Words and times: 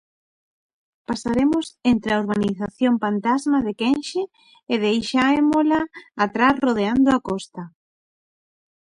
Pasaremos 1.09 1.65
entre 1.91 2.09
a 2.13 2.21
urbanización 2.23 2.93
pantasma 3.05 3.57
de 3.65 3.73
Quenxe 3.81 4.21
e 4.73 4.75
deixaémola 4.85 5.81
atrás 6.25 6.55
rodeando 6.65 7.09
a 7.13 7.19
Costa. 7.29 7.63